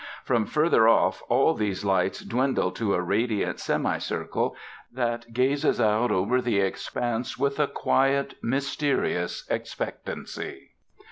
[0.23, 4.55] From further off all these lights dwindle to a radiant semicircle
[4.91, 10.71] that gazes out over the expanse with a quiet, mysterious expectancy.